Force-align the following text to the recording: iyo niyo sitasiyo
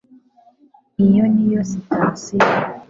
iyo 1.05 1.25
niyo 1.33 1.61
sitasiyo 1.71 2.47